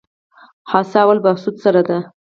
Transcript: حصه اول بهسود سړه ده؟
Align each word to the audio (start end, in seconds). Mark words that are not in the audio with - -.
حصه 0.71 0.97
اول 1.03 1.17
بهسود 1.25 1.55
سړه 1.63 1.81
ده؟ 1.87 1.97